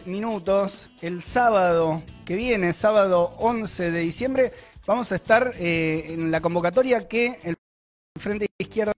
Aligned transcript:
16 0.00 0.06
minutos. 0.06 0.90
El 1.00 1.22
sábado 1.22 2.02
que 2.24 2.34
viene, 2.36 2.72
sábado 2.72 3.34
11 3.38 3.90
de 3.90 4.00
diciembre, 4.00 4.52
vamos 4.86 5.10
a 5.12 5.16
estar 5.16 5.54
eh, 5.56 6.12
en 6.12 6.30
la 6.30 6.40
convocatoria 6.40 7.08
que 7.08 7.40
el 7.42 7.56
Frente 8.18 8.46
Izquierda 8.58 8.92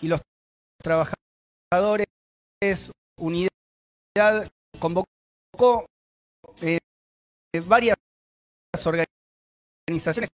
y 0.00 0.08
los 0.08 0.20
trabajadores 0.82 2.06
Unidad 3.18 3.50
convocó 4.78 5.86
eh, 6.60 6.78
varias 7.64 7.96
organizaciones, 8.84 10.30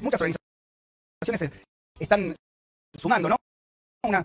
muchas 0.00 0.20
organizaciones 0.20 1.62
están 1.98 2.34
sumando, 2.98 3.28
¿no? 3.28 3.36
Una, 4.04 4.24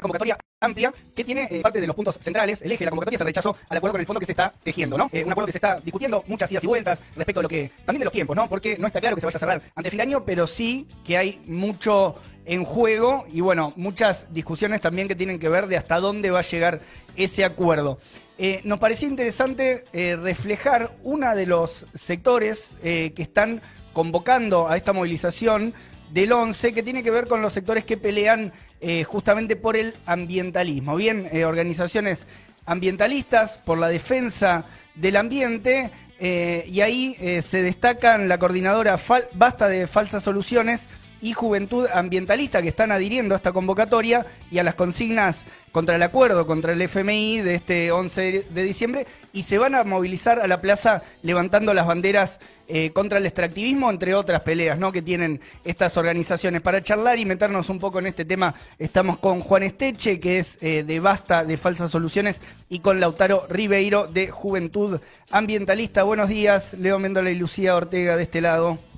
convocatoria 0.00 0.38
amplia 0.60 0.92
que 1.16 1.24
tiene 1.24 1.48
eh, 1.50 1.60
parte 1.62 1.80
de 1.80 1.86
los 1.86 1.96
puntos 1.96 2.18
centrales. 2.20 2.60
El 2.60 2.70
eje 2.70 2.80
de 2.80 2.84
la 2.84 2.90
convocatoria 2.90 3.16
se 3.16 3.24
rechazó 3.24 3.56
al 3.68 3.78
acuerdo 3.78 3.92
con 3.92 4.00
el 4.00 4.06
fondo 4.06 4.20
que 4.20 4.26
se 4.26 4.32
está 4.32 4.52
tejiendo, 4.62 4.98
¿no? 4.98 5.08
Eh, 5.10 5.24
un 5.24 5.32
acuerdo 5.32 5.46
que 5.46 5.52
se 5.52 5.58
está 5.58 5.80
discutiendo, 5.80 6.22
muchas 6.26 6.52
idas 6.52 6.62
y 6.62 6.66
vueltas 6.66 7.00
respecto 7.16 7.40
a 7.40 7.42
lo 7.42 7.48
que. 7.48 7.72
también 7.86 8.00
de 8.00 8.04
los 8.04 8.12
tiempos, 8.12 8.36
¿no? 8.36 8.46
Porque 8.46 8.76
no 8.76 8.86
está 8.86 9.00
claro 9.00 9.16
que 9.16 9.22
se 9.22 9.26
vaya 9.26 9.36
a 9.36 9.40
cerrar 9.40 9.62
ante 9.74 9.90
fin 9.90 9.96
de 9.96 10.02
año, 10.02 10.24
pero 10.26 10.46
sí 10.46 10.86
que 11.02 11.16
hay 11.16 11.40
mucho 11.46 12.16
en 12.44 12.64
juego 12.64 13.26
y 13.32 13.40
bueno, 13.40 13.72
muchas 13.76 14.26
discusiones 14.34 14.82
también 14.82 15.08
que 15.08 15.14
tienen 15.14 15.38
que 15.38 15.48
ver 15.48 15.66
de 15.66 15.78
hasta 15.78 15.98
dónde 15.98 16.30
va 16.30 16.40
a 16.40 16.42
llegar 16.42 16.80
ese 17.16 17.42
acuerdo. 17.42 17.98
Eh, 18.36 18.60
nos 18.64 18.78
parecía 18.78 19.08
interesante 19.08 19.84
reflejar 19.92 20.94
uno 21.02 21.34
de 21.34 21.46
los 21.46 21.86
sectores 21.94 22.70
que 22.82 23.12
están 23.16 23.62
convocando 23.92 24.68
a 24.68 24.76
esta 24.76 24.92
movilización 24.92 25.74
del 26.10 26.32
11, 26.32 26.72
que 26.72 26.82
tiene 26.82 27.02
que 27.02 27.10
ver 27.10 27.28
con 27.28 27.40
los 27.42 27.52
sectores 27.52 27.84
que 27.84 27.96
pelean 27.96 28.52
eh, 28.80 29.04
justamente 29.04 29.56
por 29.56 29.76
el 29.76 29.94
ambientalismo. 30.06 30.96
Bien, 30.96 31.28
eh, 31.32 31.44
organizaciones 31.44 32.26
ambientalistas 32.64 33.58
por 33.58 33.78
la 33.78 33.88
defensa 33.88 34.64
del 34.94 35.16
ambiente, 35.16 35.90
eh, 36.18 36.64
y 36.68 36.80
ahí 36.80 37.16
se 37.42 37.62
destacan 37.62 38.28
la 38.28 38.38
coordinadora 38.38 38.98
Basta 39.32 39.68
de 39.68 39.86
Falsas 39.86 40.22
Soluciones 40.22 40.88
y 41.20 41.32
Juventud 41.32 41.86
Ambientalista 41.92 42.62
que 42.62 42.68
están 42.68 42.92
adhiriendo 42.92 43.34
a 43.34 43.36
esta 43.36 43.52
convocatoria 43.52 44.26
y 44.50 44.58
a 44.58 44.62
las 44.62 44.74
consignas 44.74 45.44
contra 45.72 45.96
el 45.96 46.02
acuerdo, 46.02 46.46
contra 46.46 46.72
el 46.72 46.82
FMI 46.82 47.40
de 47.40 47.54
este 47.54 47.92
11 47.92 48.46
de 48.50 48.62
diciembre 48.62 49.06
y 49.32 49.42
se 49.42 49.58
van 49.58 49.74
a 49.74 49.84
movilizar 49.84 50.40
a 50.40 50.46
la 50.46 50.60
plaza 50.60 51.02
levantando 51.22 51.72
las 51.74 51.86
banderas 51.86 52.40
eh, 52.72 52.90
contra 52.92 53.18
el 53.18 53.26
extractivismo, 53.26 53.90
entre 53.90 54.14
otras 54.14 54.42
peleas 54.42 54.78
¿no? 54.78 54.92
que 54.92 55.02
tienen 55.02 55.40
estas 55.64 55.96
organizaciones. 55.96 56.62
Para 56.62 56.82
charlar 56.82 57.18
y 57.18 57.24
meternos 57.24 57.68
un 57.68 57.78
poco 57.78 57.98
en 57.98 58.06
este 58.06 58.24
tema, 58.24 58.54
estamos 58.78 59.18
con 59.18 59.40
Juan 59.40 59.64
Esteche, 59.64 60.20
que 60.20 60.38
es 60.38 60.58
eh, 60.60 60.84
de 60.84 61.00
Basta 61.00 61.44
de 61.44 61.56
Falsas 61.56 61.90
Soluciones, 61.90 62.40
y 62.68 62.78
con 62.78 63.00
Lautaro 63.00 63.46
Ribeiro 63.48 64.06
de 64.06 64.28
Juventud 64.28 65.00
Ambientalista. 65.30 66.04
Buenos 66.04 66.28
días, 66.28 66.74
Leo 66.74 66.98
Mendola 66.98 67.30
y 67.30 67.34
Lucía 67.34 67.74
Ortega 67.74 68.16
de 68.16 68.22
este 68.22 68.40
lado. 68.40 68.89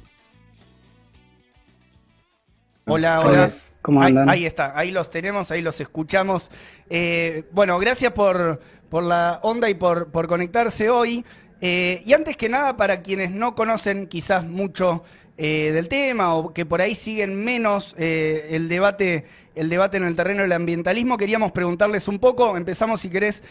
Hola, 2.86 3.20
hola. 3.20 3.48
¿Cómo 3.80 4.02
andan? 4.02 4.28
Ahí, 4.28 4.44
está, 4.44 4.76
ahí 4.76 4.90
los 4.90 5.08
tenemos, 5.08 5.52
ahí 5.52 5.62
los 5.62 5.80
escuchamos. 5.80 6.50
Eh, 6.90 7.44
bueno, 7.52 7.78
gracias 7.78 8.12
por, 8.12 8.60
por 8.88 9.04
la 9.04 9.38
onda 9.42 9.70
y 9.70 9.74
por, 9.74 10.10
por 10.10 10.26
conectarse 10.26 10.90
hoy. 10.90 11.24
Eh, 11.60 12.02
y 12.04 12.12
antes 12.12 12.36
que 12.36 12.48
nada, 12.48 12.76
para 12.76 13.00
quienes 13.00 13.30
no 13.30 13.54
conocen 13.54 14.08
quizás 14.08 14.44
mucho 14.44 15.04
eh, 15.38 15.70
del 15.72 15.88
tema 15.88 16.34
o 16.34 16.52
que 16.52 16.66
por 16.66 16.80
ahí 16.80 16.96
siguen 16.96 17.42
menos 17.44 17.94
el 17.96 18.68
debate 18.68 19.26
el 19.54 19.68
debate 19.68 19.98
en 19.98 20.04
el 20.04 20.16
terreno 20.16 20.42
del 20.42 20.52
ambientalismo, 20.52 21.18
queríamos 21.18 21.52
preguntarles 21.52 22.08
un 22.08 22.18
poco, 22.18 22.56
empezamos 22.56 23.02
si 23.02 23.10
querés, 23.10 23.42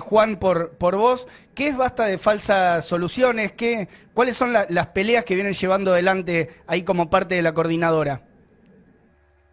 Juan, 0.00 0.36
por, 0.36 0.70
por 0.70 0.96
vos, 0.96 1.28
¿qué 1.54 1.68
es 1.68 1.76
basta 1.76 2.06
de 2.06 2.18
falsas 2.18 2.84
soluciones? 2.84 3.52
¿Qué, 3.52 3.88
¿Cuáles 4.14 4.36
son 4.36 4.52
las 4.52 4.86
peleas 4.88 5.24
que 5.24 5.36
vienen 5.36 5.52
llevando 5.52 5.92
adelante 5.92 6.50
ahí 6.66 6.82
como 6.82 7.08
parte 7.08 7.36
de 7.36 7.42
la 7.42 7.54
coordinadora? 7.54 8.22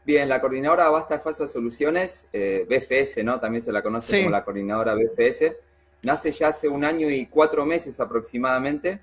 Bien, 0.04 0.28
la 0.28 0.42
coordinadora 0.42 0.90
Basta 0.90 1.20
Falsas 1.20 1.52
Soluciones, 1.52 2.28
eh, 2.34 2.66
BFS, 2.68 3.24
¿no? 3.24 3.40
También 3.40 3.62
se 3.62 3.72
la 3.72 3.84
conoce 3.84 4.20
como 4.20 4.32
la 4.32 4.44
coordinadora 4.44 4.96
BFS, 4.96 5.58
nace 6.02 6.32
ya 6.32 6.48
hace 6.48 6.68
un 6.68 6.84
año 6.84 7.10
y 7.10 7.28
cuatro 7.28 7.66
meses 7.66 8.00
aproximadamente, 8.00 9.00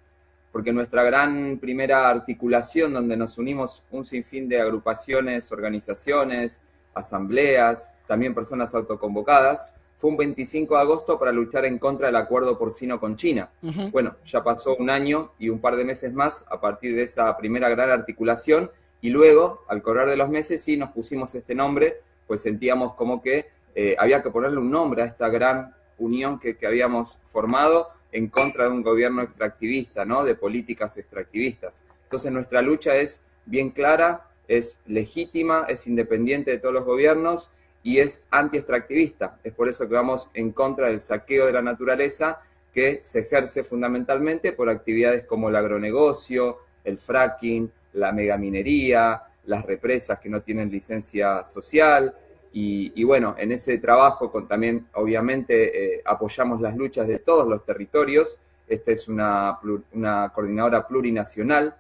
porque 0.50 0.72
nuestra 0.72 1.04
gran 1.04 1.58
primera 1.58 2.08
articulación, 2.08 2.92
donde 2.92 3.16
nos 3.16 3.38
unimos 3.38 3.84
un 3.92 4.04
sinfín 4.04 4.48
de 4.48 4.60
agrupaciones, 4.60 5.52
organizaciones, 5.52 6.60
asambleas, 6.94 7.94
también 8.08 8.34
personas 8.34 8.74
autoconvocadas, 8.74 9.70
fue 9.94 10.10
un 10.10 10.16
25 10.16 10.74
de 10.74 10.80
agosto 10.80 11.18
para 11.18 11.32
luchar 11.32 11.64
en 11.64 11.78
contra 11.78 12.06
del 12.06 12.16
acuerdo 12.16 12.58
porcino 12.58 12.98
con 12.98 13.16
China. 13.16 13.50
Bueno, 13.90 14.16
ya 14.24 14.42
pasó 14.42 14.76
un 14.76 14.90
año 14.90 15.32
y 15.38 15.48
un 15.48 15.60
par 15.60 15.76
de 15.76 15.84
meses 15.84 16.12
más 16.12 16.44
a 16.48 16.60
partir 16.60 16.94
de 16.94 17.02
esa 17.02 17.36
primera 17.36 17.68
gran 17.68 17.90
articulación 17.90 18.70
y 19.00 19.10
luego, 19.10 19.64
al 19.68 19.82
correr 19.82 20.08
de 20.08 20.16
los 20.16 20.28
meses, 20.28 20.62
sí 20.62 20.76
nos 20.76 20.90
pusimos 20.90 21.34
este 21.34 21.54
nombre, 21.54 22.00
pues 22.26 22.42
sentíamos 22.42 22.94
como 22.94 23.22
que 23.22 23.46
eh, 23.74 23.94
había 23.98 24.22
que 24.22 24.30
ponerle 24.30 24.58
un 24.58 24.70
nombre 24.70 25.02
a 25.02 25.06
esta 25.06 25.28
gran 25.28 25.74
unión 25.98 26.38
que, 26.38 26.56
habíamos 26.66 27.18
formado 27.24 27.88
en 28.12 28.28
contra 28.28 28.64
de 28.64 28.70
un 28.70 28.82
gobierno 28.82 29.22
extractivista, 29.22 30.04
¿no? 30.04 30.24
De 30.24 30.34
políticas 30.34 30.96
extractivistas. 30.96 31.84
Entonces 32.04 32.32
nuestra 32.32 32.62
lucha 32.62 32.96
es 32.96 33.22
bien 33.46 33.70
clara, 33.70 34.26
es 34.48 34.78
legítima, 34.86 35.66
es 35.68 35.86
independiente 35.86 36.50
de 36.50 36.58
todos 36.58 36.74
los 36.74 36.84
gobiernos 36.84 37.50
y 37.82 37.98
es 37.98 38.22
anti-extractivista. 38.30 39.38
Es 39.44 39.52
por 39.52 39.68
eso 39.68 39.88
que 39.88 39.94
vamos 39.94 40.30
en 40.34 40.52
contra 40.52 40.88
del 40.88 41.00
saqueo 41.00 41.46
de 41.46 41.52
la 41.52 41.62
naturaleza 41.62 42.40
que 42.72 43.00
se 43.02 43.20
ejerce 43.20 43.62
fundamentalmente 43.62 44.52
por 44.52 44.68
actividades 44.68 45.24
como 45.24 45.48
el 45.48 45.56
agronegocio, 45.56 46.58
el 46.84 46.98
fracking, 46.98 47.70
la 47.98 48.12
megaminería, 48.12 49.22
las 49.44 49.64
represas 49.64 50.18
que 50.18 50.28
no 50.28 50.42
tienen 50.42 50.70
licencia 50.70 51.44
social. 51.44 52.14
Y, 52.52 53.04
bueno, 53.04 53.36
en 53.38 53.52
ese 53.52 53.78
trabajo 53.78 54.30
también 54.48 54.88
obviamente 54.94 55.96
eh, 55.96 56.02
apoyamos 56.04 56.60
las 56.60 56.76
luchas 56.76 57.06
de 57.06 57.20
todos 57.20 57.46
los 57.46 57.64
territorios. 57.64 58.38
Esta 58.66 58.90
es 58.90 59.06
una, 59.06 59.58
una 59.92 60.32
coordinadora 60.34 60.86
plurinacional 60.86 61.76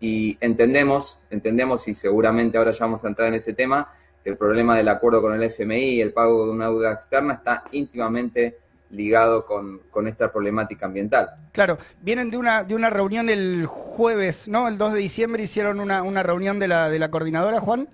y 0.00 0.36
entendemos, 0.40 1.20
entendemos 1.30 1.86
y 1.88 1.94
seguramente 1.94 2.58
ahora 2.58 2.72
ya 2.72 2.84
vamos 2.84 3.04
a 3.04 3.08
entrar 3.08 3.28
en 3.28 3.34
ese 3.34 3.52
tema, 3.52 3.88
que 4.22 4.30
el 4.30 4.36
problema 4.36 4.76
del 4.76 4.88
acuerdo 4.88 5.22
con 5.22 5.32
el 5.32 5.42
FMI 5.44 5.94
y 5.94 6.00
el 6.00 6.12
pago 6.12 6.46
de 6.46 6.52
una 6.52 6.66
deuda 6.66 6.92
externa 6.92 7.34
está 7.34 7.64
íntimamente 7.72 8.58
ligado 8.94 9.46
con, 9.46 9.80
esta 10.06 10.32
problemática 10.32 10.86
ambiental. 10.86 11.30
Claro, 11.52 11.78
vienen 12.00 12.30
de 12.30 12.36
una, 12.36 12.64
de 12.64 12.74
una 12.74 12.90
reunión 12.90 13.28
el 13.28 13.66
jueves, 13.66 14.48
¿no? 14.48 14.68
El 14.68 14.78
2 14.78 14.94
de 14.94 14.98
diciembre 15.00 15.42
hicieron 15.42 15.80
una, 15.80 16.02
una 16.02 16.22
reunión 16.22 16.58
de 16.58 16.68
la, 16.68 16.88
de 16.88 16.98
la 16.98 17.10
coordinadora, 17.10 17.60
Juan. 17.60 17.88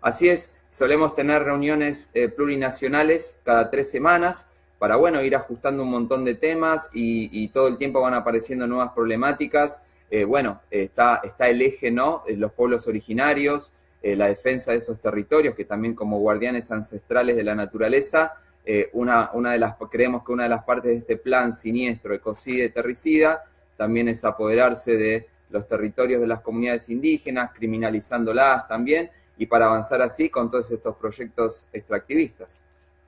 Así 0.00 0.28
es, 0.28 0.52
solemos 0.68 1.14
tener 1.14 1.44
reuniones 1.44 2.10
eh, 2.14 2.28
plurinacionales 2.28 3.38
cada 3.44 3.70
tres 3.70 3.90
semanas 3.90 4.48
para, 4.78 4.96
bueno, 4.96 5.22
ir 5.22 5.36
ajustando 5.36 5.84
un 5.84 5.90
montón 5.90 6.24
de 6.24 6.34
temas 6.34 6.90
y, 6.92 7.46
todo 7.48 7.68
el 7.68 7.78
tiempo 7.78 8.00
van 8.00 8.14
apareciendo 8.14 8.66
nuevas 8.66 8.90
problemáticas. 8.92 9.80
Eh, 10.10 10.24
bueno, 10.24 10.60
está, 10.70 11.20
está 11.22 11.48
el 11.48 11.62
eje, 11.62 11.92
¿no? 11.92 12.24
Los 12.36 12.52
pueblos 12.52 12.88
originarios, 12.88 13.72
eh, 14.02 14.16
la 14.16 14.26
defensa 14.26 14.72
de 14.72 14.78
esos 14.78 15.00
territorios, 15.00 15.54
que 15.54 15.64
también 15.64 15.94
como 15.94 16.18
guardianes 16.18 16.72
ancestrales 16.72 17.36
de 17.36 17.44
la 17.44 17.54
naturaleza, 17.54 18.34
eh, 18.64 18.90
una, 18.92 19.30
una 19.32 19.52
de 19.52 19.58
las, 19.58 19.74
creemos 19.90 20.24
que 20.24 20.32
una 20.32 20.44
de 20.44 20.48
las 20.48 20.64
partes 20.64 20.92
de 20.92 20.98
este 20.98 21.16
plan 21.16 21.52
siniestro, 21.52 22.14
ecocida 22.14 22.64
y 22.64 22.68
terricida, 22.70 23.44
también 23.76 24.08
es 24.08 24.24
apoderarse 24.24 24.96
de 24.96 25.28
los 25.50 25.66
territorios 25.66 26.20
de 26.20 26.26
las 26.26 26.40
comunidades 26.40 26.88
indígenas, 26.88 27.50
criminalizándolas 27.52 28.66
también, 28.68 29.10
y 29.36 29.46
para 29.46 29.66
avanzar 29.66 30.02
así 30.02 30.28
con 30.28 30.50
todos 30.50 30.70
estos 30.70 30.96
proyectos 30.96 31.66
extractivistas. 31.72 32.62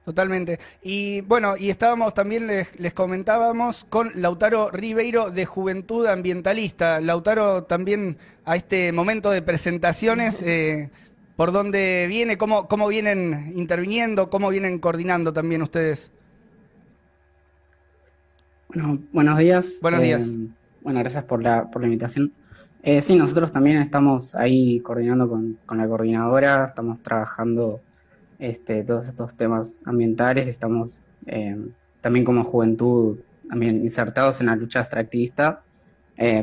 Totalmente. 0.04 0.58
Y 0.82 1.22
bueno, 1.22 1.56
y 1.56 1.70
estábamos 1.70 2.12
también, 2.12 2.46
les, 2.46 2.92
comentábamos, 2.92 3.86
con 3.88 4.10
Lautaro 4.16 4.70
Ribeiro 4.70 5.30
de 5.30 5.46
Juventud 5.46 6.06
Ambientalista. 6.06 7.00
Lautaro, 7.00 7.64
también 7.64 8.18
a 8.44 8.56
este 8.56 8.92
momento 8.92 9.30
de 9.30 9.40
presentaciones, 9.40 10.42
eh, 10.42 10.90
por 11.36 11.52
dónde 11.52 12.06
viene, 12.08 12.38
cómo, 12.38 12.68
cómo 12.68 12.88
vienen 12.88 13.52
interviniendo, 13.56 14.30
cómo 14.30 14.50
vienen 14.50 14.78
coordinando 14.78 15.32
también 15.32 15.62
ustedes. 15.62 16.10
Bueno, 18.68 18.98
buenos 19.12 19.38
días. 19.38 19.78
Buenos 19.82 20.02
días. 20.02 20.26
Eh, 20.26 20.48
bueno, 20.82 21.00
gracias 21.00 21.24
por 21.24 21.42
la, 21.42 21.70
por 21.70 21.82
la 21.82 21.86
invitación. 21.88 22.32
Eh, 22.82 23.00
sí, 23.00 23.16
nosotros 23.16 23.50
también 23.50 23.78
estamos 23.78 24.34
ahí 24.34 24.80
coordinando 24.80 25.28
con, 25.28 25.58
la 25.70 25.88
coordinadora, 25.88 26.66
estamos 26.66 27.00
trabajando 27.00 27.80
este, 28.38 28.84
todos 28.84 29.06
estos 29.06 29.34
temas 29.34 29.82
ambientales, 29.86 30.48
estamos 30.48 31.00
eh, 31.26 31.56
también 32.00 32.24
como 32.24 32.44
juventud 32.44 33.18
también 33.48 33.76
insertados 33.82 34.40
en 34.40 34.46
la 34.46 34.56
lucha 34.56 34.80
extractivista, 34.80 35.62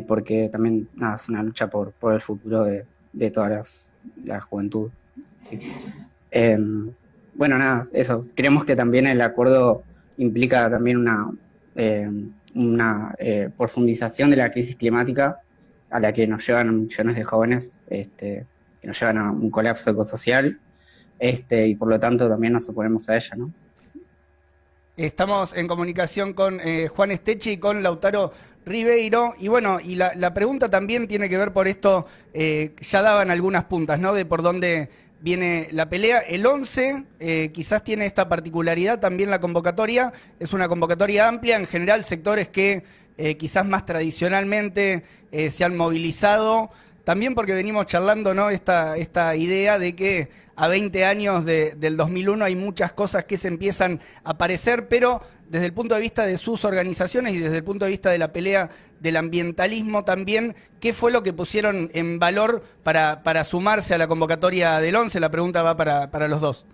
porque 0.07 0.49
también 0.49 0.87
nada, 0.95 1.15
es 1.15 1.27
una 1.29 1.41
lucha 1.41 1.67
por, 1.67 1.91
por 1.93 2.13
el 2.13 2.21
futuro 2.21 2.63
de, 2.63 2.85
de 3.13 3.31
todas 3.31 3.49
las, 3.49 3.90
la 4.25 4.39
juventud. 4.41 4.89
Em, 6.31 6.91
bueno, 7.33 7.57
nada, 7.57 7.87
eso. 7.93 8.27
Creemos 8.35 8.65
que 8.65 8.75
también 8.75 9.07
el 9.07 9.21
acuerdo 9.21 9.83
implica 10.17 10.69
también 10.69 10.97
una, 10.97 11.31
eh, 11.75 12.09
una 12.55 13.15
eh, 13.17 13.49
profundización 13.57 14.29
de 14.29 14.37
la 14.37 14.51
crisis 14.51 14.75
climática 14.75 15.39
a 15.89 15.99
la 15.99 16.13
que 16.13 16.27
nos 16.27 16.45
llevan 16.45 16.81
millones 16.81 17.15
de 17.15 17.23
jóvenes, 17.23 17.77
este, 17.89 18.45
que 18.79 18.87
nos 18.87 18.99
llevan 18.99 19.17
a 19.17 19.31
un 19.31 19.49
colapso 19.49 19.91
ecosocial, 19.91 20.59
este, 21.19 21.67
y 21.67 21.75
por 21.75 21.89
lo 21.89 21.99
tanto 21.99 22.29
también 22.29 22.53
nos 22.53 22.67
oponemos 22.69 23.09
a 23.09 23.15
ella, 23.15 23.35
¿no? 23.35 23.51
Estamos 24.97 25.55
en 25.55 25.69
comunicación 25.69 26.33
con 26.33 26.59
eh, 26.59 26.89
Juan 26.89 27.11
Esteche 27.11 27.53
y 27.53 27.57
con 27.57 27.81
Lautaro 27.81 28.33
Ribeiro. 28.65 29.35
Y 29.39 29.47
bueno, 29.47 29.79
y 29.81 29.95
la, 29.95 30.33
pregunta 30.33 30.69
también 30.69 31.07
tiene 31.07 31.29
que 31.29 31.37
ver 31.37 31.53
por 31.53 31.69
esto, 31.69 32.05
eh, 32.33 32.75
ya 32.81 33.01
daban 33.01 33.31
algunas 33.31 33.63
puntas, 33.63 33.99
¿no? 33.99 34.13
De 34.13 34.25
por 34.25 34.41
dónde 34.41 34.89
viene 35.21 35.69
la 35.71 35.87
pelea. 35.87 36.19
El 36.19 36.45
11 36.45 37.05
eh, 37.21 37.51
quizás 37.53 37.85
tiene 37.85 38.05
esta 38.05 38.27
particularidad 38.27 38.99
también 38.99 39.29
la 39.29 39.39
convocatoria. 39.39 40.11
Es 40.41 40.51
una 40.51 40.67
convocatoria 40.67 41.29
amplia, 41.29 41.55
en 41.55 41.67
general 41.67 42.03
sectores 42.03 42.49
que 42.49 42.83
quizás 43.37 43.63
más 43.67 43.85
tradicionalmente 43.85 45.03
se 45.31 45.63
han 45.63 45.77
movilizado. 45.77 46.71
También 47.03 47.35
porque 47.35 47.53
venimos 47.53 47.87
charlando, 47.87 48.33
¿no? 48.33 48.49
Esta, 48.49 48.97
esta 48.97 49.35
idea 49.35 49.79
de 49.79 49.95
que 49.95 50.29
a 50.55 50.67
20 50.67 51.05
años 51.05 51.45
del 51.45 51.97
2001 51.97 52.45
hay 52.45 52.55
muchas 52.55 52.93
cosas 52.93 53.25
que 53.25 53.37
se 53.37 53.47
empiezan 53.47 53.99
a 54.23 54.31
aparecer, 54.31 54.87
pero 54.87 55.21
desde 55.47 55.65
el 55.65 55.73
punto 55.73 55.95
de 55.95 56.01
vista 56.01 56.25
de 56.25 56.37
sus 56.37 56.63
organizaciones 56.63 57.33
y 57.33 57.39
desde 57.39 57.57
el 57.57 57.63
punto 57.63 57.85
de 57.85 57.91
vista 57.91 58.09
de 58.09 58.17
la 58.17 58.31
pelea 58.31 58.69
del 58.99 59.17
ambientalismo 59.17 60.05
también, 60.05 60.55
¿qué 60.79 60.93
fue 60.93 61.11
lo 61.11 61.23
que 61.23 61.33
pusieron 61.33 61.89
en 61.93 62.19
valor 62.19 62.63
para, 62.83 63.23
para 63.23 63.43
sumarse 63.43 63.95
a 63.95 63.97
la 63.97 64.07
convocatoria 64.07 64.79
del 64.79 64.95
11? 64.95 65.19
La 65.19 65.31
pregunta 65.31 65.63
va 65.63 65.75
para, 65.75 66.11
para 66.11 66.27
los 66.27 66.39
dos. 66.39 66.65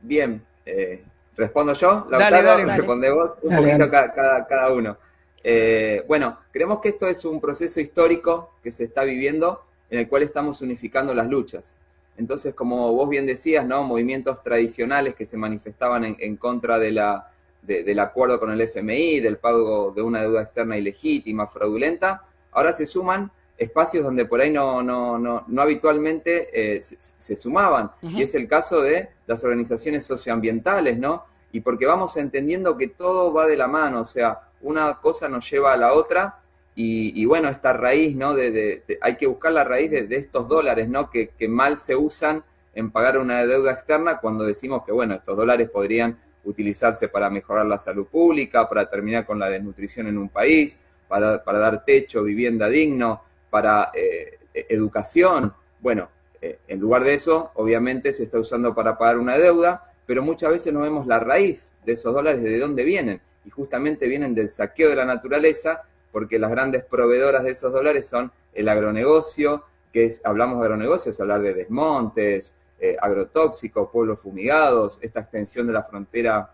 Bien, 0.00 0.44
eh, 0.66 1.04
respondo 1.36 1.72
yo, 1.72 2.06
la 2.10 2.18
dale, 2.18 2.42
dale, 2.42 2.64
responde 2.66 3.10
vos, 3.10 3.38
un 3.42 3.56
poquito 3.56 3.90
cada, 3.90 4.46
cada, 4.46 4.72
uno. 4.72 4.96
Eh, 5.42 6.04
bueno, 6.08 6.38
creemos 6.52 6.80
que 6.80 6.90
esto 6.90 7.08
es 7.08 7.24
un 7.24 7.40
proceso 7.40 7.80
histórico 7.80 8.54
que 8.62 8.72
se 8.72 8.84
está 8.84 9.04
viviendo 9.04 9.62
en 9.90 10.00
el 10.00 10.08
cual 10.08 10.22
estamos 10.22 10.60
unificando 10.60 11.14
las 11.14 11.28
luchas. 11.28 11.76
Entonces, 12.16 12.54
como 12.54 12.92
vos 12.92 13.08
bien 13.08 13.26
decías, 13.26 13.64
¿no? 13.64 13.84
movimientos 13.84 14.42
tradicionales 14.42 15.14
que 15.14 15.24
se 15.24 15.36
manifestaban 15.36 16.16
en, 16.18 16.36
contra 16.36 16.78
de 16.78 16.90
la, 16.90 17.30
del 17.62 17.98
acuerdo 18.00 18.40
con 18.40 18.50
el 18.50 18.60
FMI, 18.60 19.20
del 19.20 19.38
pago 19.38 19.92
de 19.94 20.02
una 20.02 20.22
deuda 20.22 20.42
externa 20.42 20.76
ilegítima, 20.76 21.46
fraudulenta, 21.46 22.22
ahora 22.50 22.72
se 22.72 22.86
suman 22.86 23.30
espacios 23.56 24.04
donde 24.04 24.24
por 24.24 24.40
ahí 24.40 24.50
no, 24.50 24.82
no, 24.82 25.18
no, 25.18 25.44
no 25.46 25.62
habitualmente 25.62 26.48
eh, 26.52 26.80
se, 26.80 27.36
sumaban. 27.36 27.90
Y 28.02 28.22
es 28.22 28.34
el 28.34 28.48
caso 28.48 28.82
de 28.82 29.10
las 29.26 29.44
organizaciones 29.44 30.04
socioambientales, 30.04 30.98
¿no? 30.98 31.24
Y 31.52 31.60
porque 31.60 31.86
vamos 31.86 32.16
entendiendo 32.16 32.76
que 32.76 32.88
todo 32.88 33.32
va 33.32 33.46
de 33.46 33.56
la 33.56 33.68
mano, 33.68 34.00
o 34.02 34.04
sea, 34.04 34.47
una 34.60 34.98
cosa 35.00 35.28
nos 35.28 35.48
lleva 35.50 35.72
a 35.72 35.76
la 35.76 35.92
otra 35.92 36.40
y, 36.80 37.24
bueno, 37.24 37.48
esta 37.48 37.72
raíz, 37.72 38.14
¿no? 38.14 38.34
De, 38.34 38.84
hay 39.00 39.16
que 39.16 39.26
buscar 39.26 39.52
la 39.52 39.64
raíz 39.64 39.90
de, 39.90 40.06
estos 40.10 40.46
dólares, 40.46 40.88
¿no? 40.88 41.10
Que, 41.10 41.32
mal 41.48 41.76
se 41.76 41.96
usan 41.96 42.44
en 42.72 42.92
pagar 42.92 43.18
una 43.18 43.44
deuda 43.44 43.72
externa 43.72 44.20
cuando 44.20 44.44
decimos 44.44 44.84
que, 44.84 44.92
bueno, 44.92 45.14
estos 45.14 45.36
dólares 45.36 45.68
podrían 45.70 46.16
utilizarse 46.44 47.08
para 47.08 47.30
mejorar 47.30 47.66
la 47.66 47.78
salud 47.78 48.06
pública, 48.06 48.68
para 48.68 48.88
terminar 48.88 49.26
con 49.26 49.40
la 49.40 49.48
desnutrición 49.48 50.06
en 50.06 50.18
un 50.18 50.28
país, 50.28 50.78
para, 51.08 51.38
dar 51.38 51.84
techo, 51.84 52.22
vivienda 52.22 52.68
digno, 52.68 53.22
para 53.50 53.90
eh, 53.92 54.38
e, 54.54 54.66
educación. 54.68 55.52
Bueno, 55.80 56.08
eh, 56.40 56.60
en 56.68 56.78
lugar 56.78 57.02
de 57.02 57.14
eso, 57.14 57.50
obviamente 57.54 58.12
se 58.12 58.22
está 58.22 58.38
usando 58.38 58.72
para 58.72 58.96
pagar 58.96 59.18
una 59.18 59.36
deuda, 59.36 59.82
pero 60.06 60.22
muchas 60.22 60.50
veces 60.50 60.72
no 60.72 60.82
vemos 60.82 61.08
la 61.08 61.18
raíz 61.18 61.74
de 61.84 61.94
esos 61.94 62.14
dólares, 62.14 62.40
de 62.40 62.58
dónde 62.60 62.84
vienen. 62.84 63.20
Y 63.48 63.50
justamente 63.50 64.08
vienen 64.08 64.34
del 64.34 64.50
saqueo 64.50 64.90
de 64.90 64.96
la 64.96 65.06
naturaleza 65.06 65.80
porque 66.12 66.38
las 66.38 66.50
grandes 66.50 66.84
proveedoras 66.84 67.44
de 67.44 67.52
esos 67.52 67.72
dólares 67.72 68.06
son 68.06 68.30
el 68.52 68.68
agronegocio, 68.68 69.64
que 69.90 70.04
es, 70.04 70.20
hablamos 70.22 70.58
de 70.58 70.66
agronegocio, 70.66 71.10
es 71.10 71.18
hablar 71.18 71.40
de 71.40 71.54
desmontes, 71.54 72.54
eh, 72.78 72.94
agrotóxicos, 73.00 73.88
pueblos 73.88 74.20
fumigados, 74.20 74.98
esta 75.00 75.20
extensión 75.20 75.66
de 75.66 75.72
la 75.72 75.82
frontera 75.82 76.52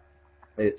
de 0.56 0.76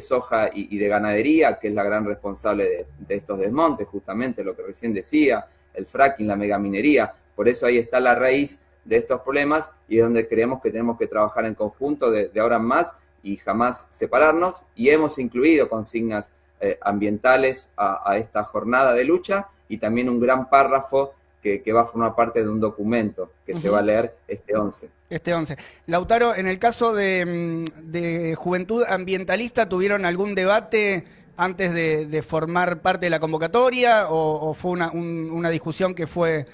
soja, 0.00 0.50
y, 0.52 0.76
de 0.76 0.88
ganadería, 0.88 1.60
que 1.60 1.68
es 1.68 1.74
la 1.74 1.84
gran 1.84 2.04
responsable 2.06 2.88
de, 2.98 3.14
estos 3.14 3.38
desmontes, 3.38 3.86
justamente 3.86 4.42
lo 4.42 4.56
que 4.56 4.62
recién 4.62 4.92
decía, 4.92 5.46
el 5.74 5.86
fracking, 5.86 6.26
la 6.26 6.34
megaminería. 6.34 7.14
Por 7.36 7.48
eso 7.48 7.66
ahí 7.66 7.78
está 7.78 8.00
la 8.00 8.16
raíz 8.16 8.62
de 8.84 8.96
estos 8.96 9.20
problemas 9.20 9.70
y 9.86 9.98
es 9.98 10.02
donde 10.02 10.26
creemos 10.26 10.60
que 10.60 10.72
tenemos 10.72 10.98
que 10.98 11.06
trabajar 11.06 11.44
en 11.44 11.54
conjunto 11.54 12.10
de, 12.10 12.30
de 12.30 12.40
ahora 12.40 12.56
en 12.56 12.64
más 12.64 12.96
y 13.22 13.36
jamás 13.36 13.86
separarnos. 13.90 14.62
Y 14.74 14.90
hemos 14.90 15.18
incluido 15.18 15.68
consignas 15.68 16.32
eh, 16.60 16.78
ambientales 16.80 17.72
a, 17.76 18.16
esta 18.16 18.44
jornada 18.44 18.92
de 18.94 19.04
lucha 19.04 19.48
y 19.68 19.78
también 19.78 20.08
un 20.08 20.20
gran 20.20 20.48
párrafo 20.48 21.14
que, 21.42 21.60
va 21.72 21.80
a 21.80 21.84
formar 21.84 22.14
parte 22.14 22.42
de 22.42 22.48
un 22.48 22.60
documento 22.60 23.32
que 23.44 23.54
se 23.54 23.68
va 23.68 23.80
a 23.80 23.82
leer 23.82 24.14
este 24.28 24.56
11. 24.56 24.88
Este 25.10 25.34
11. 25.34 25.56
Lautaro, 25.86 26.36
en 26.36 26.46
el 26.46 26.60
caso 26.60 26.94
de, 26.94 27.64
mm, 27.66 28.34
Juventud 28.36 28.84
Ambientalista, 28.88 29.68
¿tuvieron 29.68 30.04
algún 30.04 30.36
debate 30.36 31.04
antes 31.36 31.74
de, 31.74 32.22
formar 32.22 32.80
parte 32.80 33.06
de 33.06 33.10
la 33.10 33.18
convocatoria 33.18 34.06
o, 34.08 34.54
fue 34.54 34.70
una, 34.72 35.50
discusión 35.50 35.94
que 35.94 36.06
fue 36.06 36.46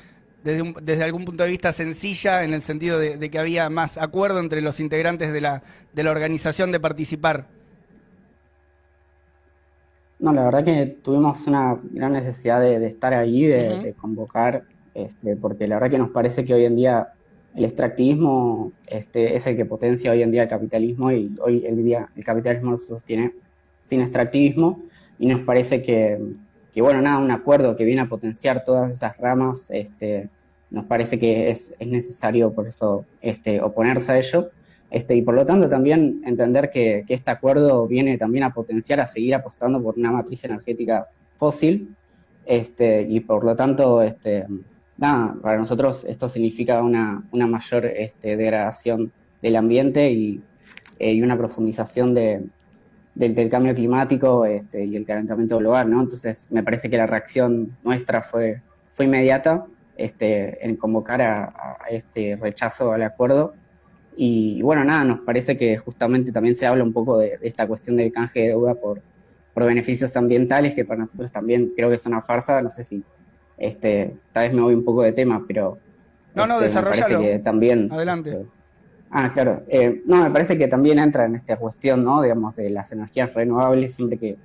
desde, 0.83 1.05
algún 1.05 1.25
punto 1.25 1.45
de 1.45 1.51
vista 1.51 1.73
sencilla 1.73 2.45
en 2.45 2.55
el 2.55 2.63
sentido 2.63 2.99
de, 2.99 3.31
que 3.31 3.39
había 3.39 3.69
más 3.71 3.99
acuerdo 3.99 4.41
entre 4.41 4.61
los 4.61 4.81
integrantes 4.81 5.33
de 5.33 5.41
la, 5.41 5.63
de 5.93 6.03
la 6.03 6.11
organización 6.11 6.73
de 6.73 6.81
participar? 6.81 7.47
No, 10.19 10.33
la 10.33 10.45
verdad 10.45 10.65
que 10.65 10.99
tuvimos 11.03 11.47
una 11.47 11.79
gran 11.93 12.13
necesidad 12.13 12.61
de, 12.61 12.85
estar 12.87 13.15
ahí, 13.15 13.45
de, 13.45 13.95
convocar, 14.01 14.65
este, 14.95 15.37
porque 15.37 15.69
la 15.69 15.77
verdad 15.77 15.91
que 15.91 15.99
nos 15.99 16.11
parece 16.11 16.45
que 16.45 16.55
hoy 16.55 16.65
en 16.65 16.77
día 16.77 17.13
el 17.55 17.65
extractivismo 17.65 18.73
este, 18.87 19.37
es 19.37 19.47
el 19.47 19.57
que 19.57 19.65
potencia 19.65 20.11
hoy 20.11 20.23
en 20.23 20.31
día 20.31 20.43
el 20.43 20.49
capitalismo 20.49 21.11
y 21.13 21.35
hoy 21.41 21.65
en 21.67 21.85
día 21.85 22.09
el 22.17 22.25
capitalismo 22.25 22.73
no 22.73 22.77
se 22.77 22.87
sostiene 22.87 23.33
sin 23.83 24.01
extractivismo 24.01 24.83
y 25.19 25.27
nos 25.27 25.41
parece 25.41 25.83
que, 25.83 26.19
que, 26.73 26.83
bueno, 26.83 27.01
nada, 27.03 27.19
un 27.19 27.31
acuerdo 27.31 27.75
que 27.77 27.85
viene 27.85 28.03
a 28.03 28.09
potenciar 28.09 28.65
todas 28.65 28.93
esas 28.93 29.17
ramas, 29.19 29.67
este, 29.71 30.29
nos 30.71 30.85
parece 30.85 31.19
que 31.19 31.51
es, 31.51 31.75
es 31.79 31.89
necesario 31.89 32.53
por 32.53 32.67
eso 32.67 33.05
este, 33.21 33.61
oponerse 33.61 34.13
a 34.13 34.19
ello. 34.19 34.51
Este, 34.91 35.15
y 35.15 35.23
por 35.23 35.35
lo 35.35 35.45
tanto 35.45 35.69
también 35.69 36.23
entender 36.25 36.71
que, 36.71 37.05
este 37.09 37.31
acuerdo 37.31 37.87
viene 37.87 38.17
también 38.17 38.45
a 38.45 38.55
potenciar, 38.55 39.01
a 39.01 39.07
seguir 39.07 39.35
apostando 39.35 39.83
por 39.83 39.99
una 39.99 40.11
matriz 40.11 40.45
energética 40.45 41.09
fósil, 41.37 41.95
este, 42.47 43.03
y 43.03 43.21
por 43.21 43.45
lo 43.45 43.55
tanto, 43.55 44.03
este, 44.03 44.47
nada, 44.97 45.37
para 45.43 45.59
nosotros 45.59 46.07
esto 46.09 46.29
significa 46.29 46.83
una, 46.83 47.23
una 47.33 47.47
mayor 47.47 47.85
este, 47.85 48.37
degradación 48.39 49.13
del 49.43 49.57
ambiente 49.57 50.11
y, 50.11 50.41
eh, 50.99 51.13
y 51.13 51.23
una 51.23 51.37
profundización 51.37 52.15
de, 52.15 52.47
del, 53.15 53.51
cambio 53.51 53.75
climático 53.75 54.47
este, 54.47 54.85
y 54.85 54.97
el 54.97 55.05
calentamiento 55.05 55.59
global, 55.59 55.91
¿no? 55.91 56.01
Entonces 56.01 56.49
me 56.51 56.63
parece 56.63 56.89
que 56.89 56.97
la 56.97 57.07
reacción 57.07 57.69
nuestra 57.85 58.23
fue, 58.23 58.63
fue 58.91 59.05
inmediata 59.05 59.67
este, 59.99 60.65
en 60.67 60.77
convocar 60.77 61.21
a, 61.21 61.35
a 61.35 61.89
este 61.91 62.37
rechazo 62.41 62.93
al 62.93 63.03
acuerdo 63.03 63.53
y 64.21 64.61
bueno, 64.63 64.83
nada, 64.83 65.05
nos 65.05 65.21
parece 65.21 65.57
que 65.57 65.79
justamente 65.79 66.33
también 66.33 66.57
se 66.57 66.67
habla 66.67 66.83
un 66.83 66.93
poco 66.93 67.19
de, 67.19 67.39
esta 67.41 67.69
cuestión 67.69 67.97
del 67.97 68.11
canje 68.11 68.41
de 68.41 68.49
deuda 68.49 68.75
por, 68.75 69.01
por 69.55 69.65
beneficios 69.65 70.17
ambientales, 70.17 70.75
que 70.75 70.85
para 70.85 71.03
nosotros 71.03 71.31
también 71.31 71.73
creo 71.77 71.89
que 71.89 71.95
es 71.95 72.05
una 72.05 72.21
farsa, 72.21 72.61
no 72.61 72.69
sé 72.69 72.83
si 72.83 73.05
este, 73.57 74.17
tal 74.33 74.49
vez 74.49 74.55
me 74.55 74.63
voy 74.63 74.75
un 74.75 74.85
poco 74.85 75.03
de 75.03 75.13
tema, 75.13 75.45
pero... 75.47 75.79
No, 76.35 76.49
no, 76.49 76.55
este, 76.55 76.65
desarrollalo. 76.65 77.41
también... 77.43 77.93
Adelante. 77.93 78.31
Este, 78.31 78.47
ah, 79.13 79.31
claro. 79.33 79.63
Eh, 79.69 80.03
no, 80.05 80.25
me 80.25 80.31
parece 80.33 80.59
que 80.59 80.67
también 80.67 80.99
entra 80.99 81.25
en 81.25 81.37
esta 81.37 81.57
cuestión, 81.57 82.03
¿no? 82.03 82.21
Digamos, 82.21 82.57
de 82.57 82.71
las 82.71 82.91
energías 82.91 83.33
renovables, 83.35 83.95
siempre 83.95 84.19
que 84.19 84.37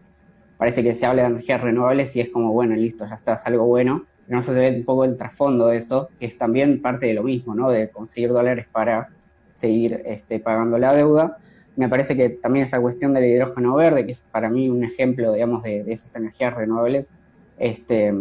parece 0.60 0.84
que 0.84 0.94
se 0.94 1.08
habla 1.08 1.24
de 1.24 1.30
energías 1.30 1.62
renovables 1.62 2.16
y 2.16 2.22
es 2.22 2.30
como, 2.30 2.54
bueno, 2.54 2.76
listo, 2.76 3.08
ya 3.08 3.16
está, 3.16 3.34
es 3.34 3.46
algo 3.48 3.66
bueno. 3.66 4.06
No 4.28 4.42
se 4.42 4.54
ve 4.54 4.76
un 4.78 4.86
poco 4.86 5.06
el 5.06 5.18
trasfondo 5.18 5.68
de 5.68 5.78
eso, 5.78 6.10
que 6.20 6.26
es 6.26 6.38
también 6.38 6.82
parte 6.82 7.08
de 7.08 7.14
lo 7.14 7.24
mismo, 7.24 7.56
¿no? 7.56 7.70
De 7.70 7.90
conseguir 7.90 8.30
dólares 8.30 8.68
para 8.72 9.10
seguir 9.52 10.02
este, 10.06 10.40
pagando 10.40 10.78
la 10.78 10.94
deuda. 10.94 11.38
Me 11.76 11.90
parece 11.90 12.16
que 12.16 12.30
también 12.30 12.66
esta 12.66 12.80
cuestión 12.80 13.14
del 13.14 13.26
hidrógeno 13.26 13.76
verde, 13.76 14.06
que 14.06 14.12
es 14.12 14.24
para 14.32 14.50
mí 14.50 14.70
un 14.70 14.84
ejemplo, 14.84 15.34
digamos, 15.34 15.64
de, 15.64 15.84
esas 15.88 16.16
energías 16.16 16.54
renovables, 16.54 17.10
este, 17.58 18.14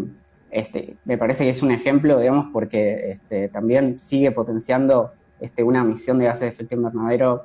este, 0.51 0.97
me 1.05 1.19
parece 1.19 1.45
que 1.45 1.51
es 1.51 1.63
un 1.63 1.71
ejemplo, 1.71 2.19
digamos, 2.19 2.47
porque 2.53 3.11
este, 3.11 3.49
también 3.49 4.01
sigue 4.01 4.31
potenciando 4.31 5.13
este, 5.41 5.63
una 5.63 5.81
emisión 5.81 6.19
de 6.19 6.27
gases 6.27 6.41
de 6.43 6.49
efecto 6.49 6.75
invernadero, 6.75 7.45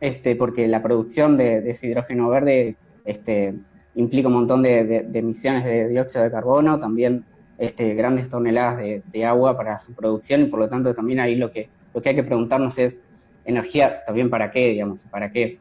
este, 0.00 0.36
porque 0.36 0.66
la 0.68 0.82
producción 0.82 1.36
de, 1.36 1.70
ese 1.70 1.88
hidrógeno 1.88 2.28
verde 2.28 2.76
este, 3.04 3.54
implica 3.94 4.28
un 4.28 4.34
montón 4.34 4.62
de, 4.62 5.06
emisiones 5.12 5.64
de 5.64 5.88
dióxido 5.88 6.24
de 6.24 6.30
carbono, 6.30 6.80
también 6.80 7.24
este, 7.58 7.94
grandes 7.94 8.28
toneladas 8.28 8.78
de, 8.78 9.02
de, 9.12 9.24
agua 9.24 9.56
para 9.56 9.78
su 9.78 9.94
producción 9.94 10.42
y 10.42 10.44
por 10.46 10.60
lo 10.60 10.68
tanto 10.68 10.94
también 10.94 11.20
ahí 11.20 11.36
lo 11.36 11.50
que 11.50 11.68
lo 11.94 12.02
que 12.02 12.10
hay 12.10 12.14
que 12.16 12.24
preguntarnos 12.24 12.76
es, 12.76 13.00
energía 13.44 14.04
también 14.04 14.28
para 14.28 14.50
qué, 14.50 14.68
digamos, 14.68 15.04
para 15.04 15.30
qué. 15.30 15.58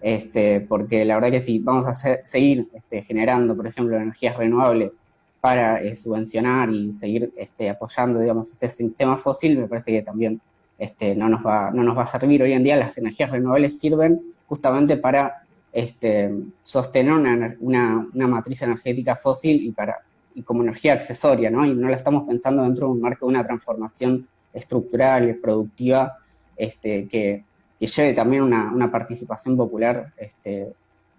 Este, 0.00 0.60
porque 0.60 1.04
la 1.04 1.14
verdad 1.14 1.30
que 1.30 1.40
si 1.40 1.58
vamos 1.58 1.86
a 1.86 1.94
seguir 2.24 2.68
este, 2.74 3.02
generando, 3.02 3.56
por 3.56 3.66
ejemplo, 3.66 3.96
energías 3.96 4.36
renovables 4.36 4.96
para 5.40 5.82
eh, 5.82 5.94
subvencionar 5.94 6.70
y 6.70 6.92
seguir 6.92 7.32
este, 7.36 7.70
apoyando, 7.70 8.20
digamos, 8.20 8.50
este 8.50 8.68
sistema 8.68 9.16
fósil, 9.18 9.58
me 9.58 9.68
parece 9.68 9.92
que 9.92 10.02
también 10.02 10.40
este, 10.78 11.14
no, 11.14 11.28
nos 11.28 11.44
va, 11.44 11.70
no 11.70 11.82
nos 11.82 11.96
va 11.96 12.02
a 12.02 12.06
servir. 12.06 12.42
Hoy 12.42 12.52
en 12.52 12.64
día 12.64 12.76
las 12.76 12.96
energías 12.96 13.30
renovables 13.30 13.78
sirven 13.78 14.20
justamente 14.46 14.96
para 14.96 15.42
este, 15.72 16.30
sostener 16.62 17.12
una, 17.12 17.56
una, 17.60 18.06
una, 18.14 18.26
matriz 18.26 18.62
energética 18.62 19.16
fósil 19.16 19.64
y, 19.64 19.72
para, 19.72 19.98
y 20.34 20.42
como 20.42 20.62
energía 20.62 20.94
accesoria, 20.94 21.50
¿no? 21.50 21.64
Y 21.64 21.74
no 21.74 21.88
la 21.88 21.96
estamos 21.96 22.24
pensando 22.26 22.62
dentro 22.62 22.88
de 22.88 22.94
un 22.94 23.00
marco 23.00 23.26
de 23.26 23.30
una 23.30 23.46
transformación 23.46 24.26
estructural, 24.52 25.28
y 25.28 25.32
productiva, 25.34 26.18
este, 26.56 27.08
que, 27.08 27.44
que 27.78 27.86
lleve 27.86 28.12
también 28.12 28.42
una, 28.42 28.72
una 28.72 28.90
participación 28.90 29.56
popular 29.56 30.12
este, 30.16 30.72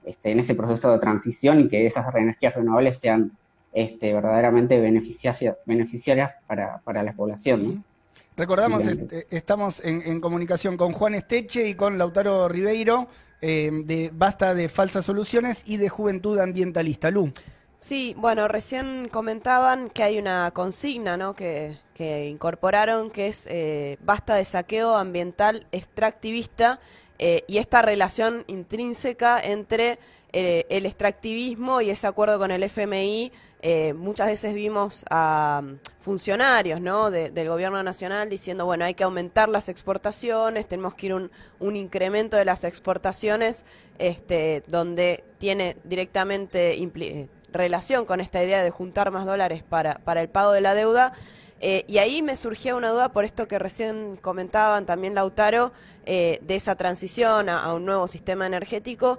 este, 0.06 0.32
en 0.32 0.40
ese 0.40 0.56
proceso 0.56 0.92
de 0.92 1.00
transición 1.00 1.62
y 1.62 1.68
que 1.68 1.86
esas 1.86 2.14
energías 2.16 2.56
renovables 2.56 3.00
sean 3.00 3.32
este, 3.74 4.14
verdaderamente 4.14 4.80
beneficiarias, 4.80 5.58
beneficiarias 5.66 6.32
para, 6.48 6.80
para 6.84 7.04
la 7.04 7.14
población. 7.14 7.84
Recordamos, 8.38 8.86
este, 8.86 9.28
estamos 9.30 9.84
en, 9.84 10.02
en, 10.02 10.20
comunicación 10.20 10.78
con 10.78 10.92
Juan 10.92 11.16
Esteche 11.16 11.68
y 11.68 11.76
con 11.76 11.98
Lautaro 11.98 12.48
Ribeiro 12.50 13.08
eh, 13.42 13.72
de 13.86 14.12
Basta 14.14 14.54
de 14.54 14.70
Falsas 14.70 15.06
Soluciones 15.06 15.64
y 15.66 15.78
de 15.78 15.90
Juventud 15.90 16.40
Ambientalista. 16.40 17.12
Lu. 17.12 17.32
Sí, 17.88 18.16
bueno, 18.18 18.48
recién 18.48 19.10
comentaban 19.10 19.92
que 19.92 20.02
hay 20.02 20.18
una 20.18 20.50
consigna 20.56 21.18
¿no? 21.18 21.36
que, 21.36 21.78
incorporaron 22.00 23.12
que 23.12 23.28
es 23.28 23.46
eh, 23.46 24.00
basta 24.02 24.34
de 24.34 24.44
saqueo 24.44 24.98
ambiental 24.98 25.68
extractivista 25.72 26.80
eh, 27.20 27.44
y 27.48 27.60
esta 27.60 27.84
relación 27.84 28.44
intrínseca 28.48 29.40
entre 29.40 30.00
el 30.34 30.86
extractivismo 30.88 31.80
y 31.80 31.92
ese 31.92 32.08
acuerdo 32.08 32.40
con 32.40 32.50
el 32.50 32.64
FMI 32.64 33.32
eh, 33.68 33.94
muchas 33.94 34.28
veces 34.28 34.54
vimos 34.54 35.06
a 35.10 35.64
mm, 35.64 35.80
funcionarios 36.02 36.80
¿no? 36.82 37.10
del 37.10 37.48
gobierno 37.48 37.82
nacional 37.82 38.30
diciendo, 38.30 38.64
bueno, 38.64 38.86
hay 38.86 38.94
que 38.94 39.04
aumentar 39.04 39.50
las 39.50 39.70
exportaciones, 39.70 40.68
tenemos 40.68 40.94
que 40.94 41.08
ir 41.08 41.16
un, 41.16 41.32
un 41.60 41.76
incremento 41.76 42.38
de 42.38 42.46
las 42.46 42.64
exportaciones, 42.64 43.66
este, 43.98 44.64
donde 44.68 45.24
tiene 45.40 45.78
directamente 45.84 46.76
eh, 46.76 47.28
relación 47.56 48.06
con 48.06 48.22
esta 48.22 48.44
idea 48.44 48.64
de 48.64 48.70
juntar 48.70 49.10
más 49.10 49.26
dólares 49.26 49.64
para, 49.68 49.96
para 49.96 50.22
el 50.22 50.30
pago 50.30 50.52
de 50.52 50.62
la 50.62 50.76
deuda. 50.76 51.14
Eh, 51.62 51.86
y 51.88 51.98
ahí 51.98 52.22
me 52.22 52.38
surgía 52.38 52.76
una 52.76 52.90
duda 52.90 53.12
por 53.12 53.26
esto 53.26 53.48
que 53.48 53.58
recién 53.58 54.18
comentaban 54.22 54.86
también 54.86 55.16
Lautaro, 55.16 55.72
de 56.06 56.44
esa 56.50 56.76
transición 56.76 57.50
a, 57.50 57.64
a, 57.64 57.74
un 57.74 57.86
nuevo 57.86 58.08
sistema 58.08 58.46
energético 58.46 59.18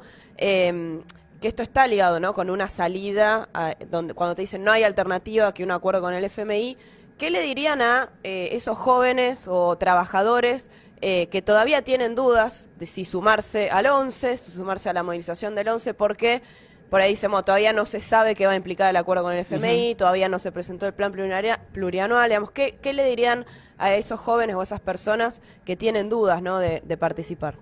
que 1.41 1.49
esto 1.49 1.63
está 1.63 1.87
ligado 1.87 2.21
¿no? 2.21 2.35
con 2.35 2.51
una 2.51 2.69
salida, 2.69 3.49
donde 3.91 4.15
cuando 4.15 4.35
te 4.35 4.43
dicen 4.43 4.65
no 4.65 4.73
hay 4.73 4.83
alternativa 4.83 5.53
que 5.53 5.65
un 5.65 5.71
acuerdo 5.71 6.01
con 6.01 6.15
el 6.15 6.25
FMI, 6.25 6.77
¿qué 7.19 7.31
le 7.31 7.43
dirían 7.43 7.83
a 7.83 8.11
eh, 8.25 8.51
esos 8.53 8.77
jóvenes 8.77 9.47
o 9.49 9.77
trabajadores 9.77 10.71
eh, 11.03 11.29
que 11.29 11.43
todavía 11.43 11.83
tienen 11.83 12.15
dudas 12.15 12.71
de 12.79 12.87
si 12.87 13.05
sumarse 13.05 13.71
al 13.71 13.87
11, 13.87 14.37
si 14.39 14.51
sumarse 14.51 14.89
a 14.89 14.93
la 14.93 15.03
movilización 15.03 15.55
del 15.55 15.69
11, 15.69 15.95
porque 15.95 16.43
por 16.91 17.01
ahí 17.01 17.11
dicen, 17.11 17.31
todavía 17.31 17.73
no 17.73 17.87
se 17.87 18.01
sabe 18.01 18.35
qué 18.35 18.47
va 18.47 18.53
a 18.53 18.57
implicar 18.57 18.91
el 18.91 18.97
acuerdo 18.97 19.25
con 19.25 19.33
el 19.33 19.41
FMI, 19.41 19.95
todavía 19.97 20.29
no 20.29 20.39
se 20.39 20.53
presentó 20.53 20.87
el 20.87 20.95
plan 20.95 21.13
plurianual, 21.13 22.29
digamos, 22.29 22.51
¿qué, 22.51 22.79
¿qué, 22.81 22.93
le 22.93 23.05
dirían 23.05 23.45
a 23.79 23.95
esos 23.95 24.21
jóvenes 24.21 24.57
o 24.57 24.61
a 24.61 24.63
esas 24.63 24.81
personas 24.81 25.41
que 25.65 25.77
tienen 25.77 26.09
dudas 26.09 26.43
¿no? 26.43 26.59
de, 26.59 26.83
de 26.85 26.97
participar? 26.97 27.57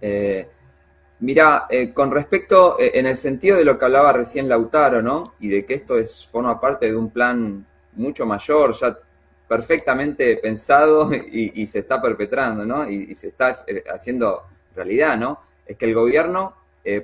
Eh, 0.00 0.48
Mira, 1.18 1.66
eh, 1.70 1.94
con 1.94 2.10
respecto, 2.10 2.78
eh, 2.78 2.92
en 2.94 3.06
el 3.06 3.16
sentido 3.16 3.56
de 3.56 3.64
lo 3.64 3.78
que 3.78 3.86
hablaba 3.86 4.12
recién 4.12 4.48
Lautaro, 4.48 5.00
¿no? 5.00 5.34
Y 5.40 5.48
de 5.48 5.64
que 5.64 5.72
esto 5.72 5.96
es, 5.96 6.26
forma 6.26 6.60
parte 6.60 6.90
de 6.90 6.96
un 6.96 7.10
plan 7.10 7.66
mucho 7.94 8.26
mayor, 8.26 8.76
ya 8.78 8.98
perfectamente 9.48 10.36
pensado 10.36 11.10
y, 11.32 11.66
se 11.66 11.78
está 11.78 12.02
perpetrando, 12.02 12.66
¿no? 12.66 12.88
Y, 12.88 13.14
se 13.14 13.28
está 13.28 13.64
haciendo 13.90 14.42
realidad, 14.74 15.16
¿no? 15.16 15.40
Es 15.64 15.76
que 15.76 15.86
el 15.86 15.94
gobierno 15.94 16.54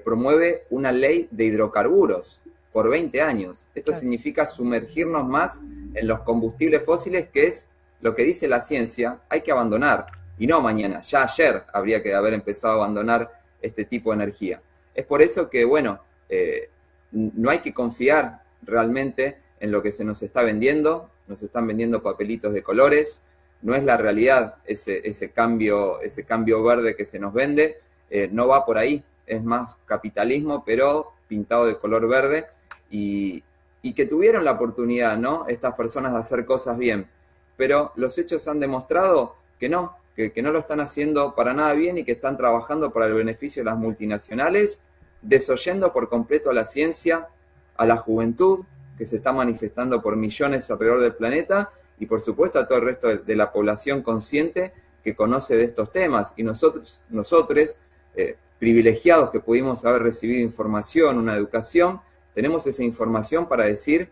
promueve 0.04 0.64
una 0.70 0.92
ley 0.92 1.28
de 1.30 1.44
hidrocarburos 1.44 2.40
por 2.72 2.88
20 2.88 3.20
años. 3.20 3.66
Esto 3.74 3.92
significa 3.92 4.46
sumergirnos 4.46 5.26
más 5.26 5.62
en 5.94 6.06
los 6.06 6.20
combustibles 6.20 6.84
fósiles, 6.84 7.28
que 7.28 7.46
es 7.46 7.66
lo 8.00 8.14
que 8.14 8.24
dice 8.24 8.48
la 8.48 8.60
ciencia, 8.60 9.20
hay 9.28 9.42
que 9.42 9.52
abandonar. 9.52 10.06
Y 10.38 10.46
no 10.46 10.60
mañana, 10.60 11.02
ya 11.02 11.24
ayer 11.24 11.62
habría 11.72 12.02
que 12.02 12.14
haber 12.14 12.32
empezado 12.32 12.74
a 12.74 12.76
abandonar 12.76 13.30
este 13.60 13.84
tipo 13.84 14.10
de 14.10 14.16
energía. 14.16 14.60
Es 14.94 15.04
por 15.06 15.22
eso 15.22 15.48
que, 15.48 15.64
bueno, 15.64 16.00
eh, 16.28 16.68
no 17.12 17.50
hay 17.50 17.60
que 17.60 17.74
confiar 17.74 18.42
realmente 18.62 19.38
en 19.60 19.70
lo 19.70 19.82
que 19.82 19.92
se 19.92 20.04
nos 20.04 20.22
está 20.22 20.42
vendiendo, 20.42 21.10
nos 21.28 21.42
están 21.42 21.66
vendiendo 21.66 22.02
papelitos 22.02 22.52
de 22.52 22.62
colores, 22.62 23.22
no 23.60 23.74
es 23.76 23.84
la 23.84 23.96
realidad 23.96 24.56
ese, 24.64 25.06
ese, 25.08 25.30
cambio, 25.30 26.00
ese 26.00 26.24
cambio 26.24 26.62
verde 26.64 26.96
que 26.96 27.04
se 27.04 27.20
nos 27.20 27.32
vende, 27.32 27.78
eh, 28.10 28.28
no 28.32 28.48
va 28.48 28.66
por 28.66 28.78
ahí, 28.78 29.04
es 29.34 29.44
más 29.44 29.76
capitalismo, 29.84 30.64
pero 30.64 31.12
pintado 31.28 31.66
de 31.66 31.78
color 31.78 32.08
verde, 32.08 32.46
y, 32.90 33.42
y 33.80 33.94
que 33.94 34.06
tuvieron 34.06 34.44
la 34.44 34.52
oportunidad, 34.52 35.16
¿no? 35.18 35.46
Estas 35.48 35.74
personas 35.74 36.12
de 36.12 36.18
hacer 36.20 36.44
cosas 36.44 36.78
bien, 36.78 37.08
pero 37.56 37.92
los 37.96 38.16
hechos 38.18 38.46
han 38.48 38.60
demostrado 38.60 39.36
que 39.58 39.68
no, 39.68 39.96
que, 40.14 40.42
no 40.42 40.52
lo 40.52 40.58
están 40.58 40.80
haciendo 40.80 41.34
para 41.34 41.54
nada 41.54 41.72
bien 41.74 41.98
y 41.98 42.04
que 42.04 42.12
están 42.12 42.36
trabajando 42.36 42.92
para 42.92 43.06
el 43.06 43.14
beneficio 43.14 43.62
de 43.62 43.70
las 43.70 43.78
multinacionales, 43.78 44.82
desoyendo 45.22 45.92
por 45.92 46.08
completo 46.08 46.50
a 46.50 46.54
la 46.54 46.64
ciencia, 46.64 47.28
a 47.76 47.86
la 47.86 47.96
juventud, 47.96 48.64
que 48.98 49.06
se 49.06 49.16
está 49.16 49.32
manifestando 49.32 50.02
por 50.02 50.16
millones 50.16 50.70
alrededor 50.70 51.00
del 51.00 51.14
planeta, 51.14 51.70
y 51.98 52.06
por 52.06 52.20
supuesto 52.20 52.58
a 52.58 52.66
todo 52.66 52.78
el 52.78 52.84
resto 52.84 53.16
de, 53.16 53.36
la 53.36 53.52
población 53.52 54.02
consciente 54.02 54.72
que 55.02 55.14
conoce 55.14 55.56
de 55.56 55.64
estos 55.64 55.90
temas. 55.90 56.34
Y 56.36 56.42
nosotros, 56.42 57.00
nosotros 57.08 57.78
eh, 58.16 58.36
privilegiados 58.62 59.30
que 59.30 59.40
pudimos 59.40 59.84
haber 59.84 60.04
recibido 60.04 60.40
información, 60.40 61.18
una 61.18 61.34
educación, 61.34 62.00
tenemos 62.32 62.64
esa 62.68 62.84
información 62.84 63.48
para 63.48 63.64
decir 63.64 64.08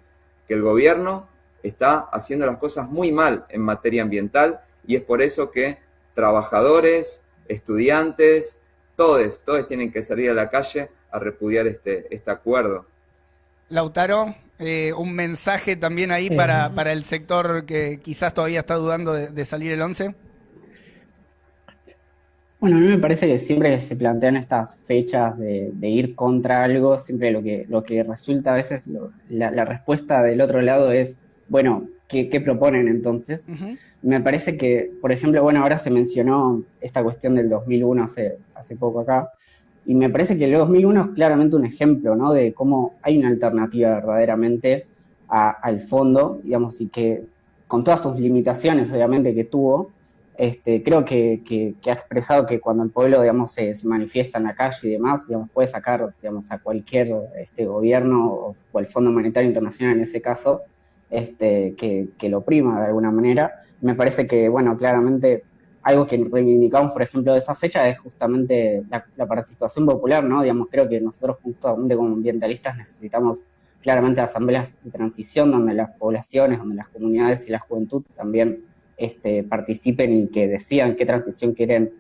que 0.49 0.55
el 0.55 0.63
gobierno 0.63 1.29
está 1.63 2.01
haciendo 2.11 2.47
las 2.47 2.57
cosas 2.57 2.89
muy 2.89 3.13
mal 3.13 3.45
en 3.51 3.61
materia 3.63 4.03
ambiental 4.03 4.61
y 4.85 4.97
es 4.97 5.03
por 5.03 5.23
eso 5.23 5.53
que 5.53 5.79
trabajadores, 6.15 7.23
estudiantes, 7.47 8.59
todos, 8.97 9.41
todos 9.45 9.69
tienen 9.69 9.93
que 9.93 10.03
salir 10.03 10.31
a 10.31 10.35
la 10.35 10.51
calle 10.51 10.91
a 11.13 11.21
repudiar 11.21 11.69
este, 11.69 12.13
este 12.13 12.33
acuerdo. 12.33 12.87
Lautaro, 13.69 14.35
eh, 14.59 14.93
un 14.97 15.15
mensaje 15.15 15.77
también 15.77 16.11
ahí 16.11 16.29
para, 16.29 16.71
para, 16.71 16.91
el 16.91 17.05
sector 17.05 17.67
que 17.67 18.01
quizás 18.03 18.35
todavía 18.35 18.59
está 18.59 18.75
dudando 18.75 19.13
de, 19.13 19.45
salir 19.45 19.71
el 19.71 19.81
11. 19.81 20.13
Bueno, 22.61 22.77
a 22.77 22.81
mí 22.81 22.87
me 22.87 22.99
parece 22.99 23.27
que 23.27 23.39
siempre 23.39 23.71
que 23.71 23.81
se 23.81 23.97
plantean 23.97 24.37
estas 24.37 24.77
fechas 24.85 25.39
de, 25.39 25.73
ir 25.83 26.15
contra 26.15 26.63
algo, 26.63 26.99
siempre 26.99 27.31
lo 27.31 27.43
que, 27.43 27.65
lo 27.69 27.83
que 27.83 28.03
resulta 28.03 28.53
a 28.53 28.57
veces, 28.57 28.87
la, 29.31 29.51
la, 29.51 29.65
respuesta 29.65 30.23
del 30.23 30.43
otro 30.43 30.61
lado 30.61 30.93
es, 30.93 31.19
bueno, 31.49 31.89
¿qué, 32.07 32.41
proponen 32.45 32.89
entonces? 32.89 33.47
Me 34.03 34.21
parece 34.21 34.59
que, 34.59 34.91
por 35.01 35.11
ejemplo, 35.11 35.43
bueno, 35.43 35.63
ahora 35.63 35.79
se 35.79 35.91
mencionó 35.91 36.63
esta 36.83 37.03
cuestión 37.03 37.35
del 37.35 37.49
2001 37.49 38.05
hace, 38.05 38.37
hace 38.55 38.77
poco 38.77 39.01
acá, 39.01 39.31
y 39.87 39.95
me 39.95 40.11
parece 40.11 40.37
que 40.37 40.45
el 40.45 40.53
2001 40.53 41.01
es 41.01 41.09
claramente 41.15 41.57
un 41.57 41.65
ejemplo, 41.65 42.15
¿no? 42.15 42.33
De 42.33 42.53
cómo 42.53 42.95
hay 43.03 43.19
una 43.19 43.29
alternativa 43.29 43.95
verdaderamente 43.95 44.87
al 45.29 45.81
fondo, 45.81 46.41
digamos, 46.43 46.81
y 46.81 46.89
que 46.89 47.23
con 47.69 47.85
todas 47.85 48.03
sus 48.03 48.19
limitaciones, 48.19 48.93
obviamente, 48.93 49.35
que 49.35 49.45
tuvo, 49.45 49.93
este, 50.41 50.83
creo 50.83 51.05
que, 51.05 51.75
ha 51.87 51.93
expresado 51.93 52.47
que 52.47 52.61
cuando 52.61 52.83
el 52.83 52.89
pueblo, 52.89 53.21
digamos, 53.21 53.53
se, 53.53 53.75
manifiesta 53.85 54.39
en 54.39 54.45
la 54.45 54.55
calle 54.55 54.89
y 54.89 54.93
demás, 54.93 55.29
digamos, 55.29 55.51
puede 55.51 55.69
sacar, 55.69 56.15
digamos, 56.23 56.51
a 56.51 56.59
cualquier 56.59 57.15
este, 57.39 57.67
gobierno 57.67 58.33
o, 58.33 58.57
o 58.73 58.79
el 58.79 58.87
Fondo 58.87 59.11
Monetario 59.11 59.47
Internacional 59.47 59.97
en 59.97 60.03
ese 60.03 60.23
caso, 60.23 60.63
este, 61.11 61.75
que, 61.77 62.29
lo 62.31 62.41
prima 62.41 62.81
de 62.81 62.87
alguna 62.87 63.11
manera. 63.11 63.65
Me 63.83 63.95
parece 63.95 64.27
que, 64.27 64.49
bueno, 64.49 64.79
claramente 64.79 65.45
algo 65.83 66.07
que 66.07 66.17
reivindicamos, 66.17 66.93
por 66.93 67.03
ejemplo, 67.03 67.35
de 67.35 67.41
esa 67.41 67.55
fecha 67.55 67.87
es 67.87 67.99
justamente 67.99 68.83
la, 68.89 69.27
participación 69.27 69.85
popular, 69.85 70.25
¿no? 70.25 70.41
Digamos, 70.41 70.69
creo 70.71 70.89
que 70.89 71.03
nosotros 71.03 71.37
justamente 71.43 71.97
como 71.97 72.15
ambientalistas 72.15 72.79
necesitamos 72.79 73.45
claramente 73.83 74.23
asambleas 74.23 74.73
de 74.83 74.91
transición 74.91 75.51
donde 75.51 75.75
las 75.75 75.91
poblaciones, 75.99 76.61
donde 76.61 76.77
las 76.77 76.89
comunidades 76.89 77.47
y 77.47 77.51
la 77.51 77.59
juventud 77.59 78.05
también 78.17 78.70
este, 79.01 79.43
participen 79.43 80.13
y 80.13 80.29
que 80.29 80.47
decidan 80.47 80.95
qué 80.95 81.07
transición 81.07 81.55
quieren, 81.55 81.91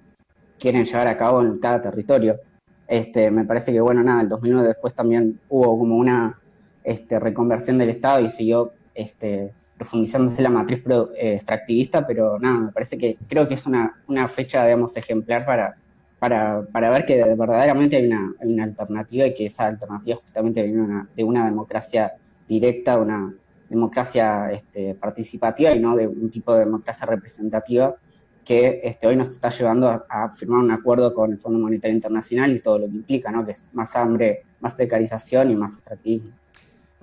quieren 0.58 0.84
llevar 0.84 1.08
a 1.08 1.16
cabo 1.16 1.40
en 1.40 1.58
cada 1.58 1.80
territorio. 1.80 2.38
Este, 2.86 3.30
me 3.30 3.44
parece 3.44 3.72
que, 3.72 3.80
bueno, 3.80 4.02
nada, 4.02 4.20
el 4.20 4.28
2009 4.28 4.68
después 4.68 4.94
también 4.94 5.40
hubo 5.48 5.78
como 5.78 5.96
una 5.96 6.38
este, 6.84 7.18
reconversión 7.18 7.78
del 7.78 7.88
Estado 7.88 8.20
y 8.20 8.28
siguió 8.28 8.72
este, 8.94 9.52
profundizándose 9.78 10.42
la 10.42 10.50
matriz 10.50 10.82
eh, 11.16 11.34
extractivista, 11.34 12.06
pero 12.06 12.38
nada, 12.38 12.58
me 12.58 12.72
parece 12.72 12.98
que 12.98 13.16
creo 13.26 13.48
que 13.48 13.54
es 13.54 13.66
una, 13.66 13.94
fecha, 14.28 14.64
digamos, 14.64 14.94
ejemplar 14.98 15.46
para, 15.46 15.76
para, 16.18 16.62
para 16.70 16.90
ver 16.90 17.06
que 17.06 17.24
verdaderamente 17.34 17.96
hay 17.96 18.06
una, 18.06 18.34
hay 18.40 18.52
una 18.52 18.64
alternativa 18.64 19.26
y 19.26 19.34
que 19.34 19.46
esa 19.46 19.68
alternativa 19.68 20.18
justamente 20.18 20.62
viene 20.62 21.04
de 21.16 21.24
una 21.24 21.46
democracia 21.46 22.12
directa, 22.46 22.98
una 22.98 23.32
democracia 23.70 24.50
este, 24.50 24.94
participativa 24.94 25.72
y 25.72 25.80
no 25.80 25.96
de 25.96 26.06
un 26.06 26.28
tipo 26.28 26.52
de 26.52 26.60
democracia 26.60 27.06
representativa 27.06 27.96
que 28.44 28.80
este, 28.82 29.06
hoy 29.06 29.16
nos 29.16 29.28
está 29.28 29.48
llevando 29.50 29.88
a, 29.88 30.28
firmar 30.34 30.58
un 30.60 30.72
acuerdo 30.72 31.14
con 31.14 31.32
el 31.32 31.38
Fondo 31.38 31.58
Monetario 31.58 31.94
Internacional 31.94 32.50
y 32.54 32.60
todo 32.60 32.80
lo 32.80 32.86
que 32.86 32.96
implica, 32.96 33.30
¿no? 33.30 33.44
que 33.44 33.52
es 33.52 33.68
más 33.72 33.94
hambre, 33.94 34.44
más 34.60 34.74
precarización 34.74 35.50
y 35.50 35.56
más 35.56 35.74
extractivismo. 35.74 36.34